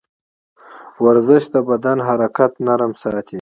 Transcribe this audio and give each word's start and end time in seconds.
ورزش 1.05 1.43
د 1.53 1.55
بدن 1.69 1.97
حرکات 2.07 2.53
نرم 2.67 2.91
ساتي. 3.01 3.29